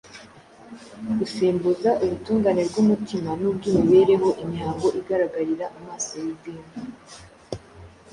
[1.17, 6.69] gusimbuza ubutungane bw’umutima n’ubw’imibereho imihango igaragarira amaso y’idini,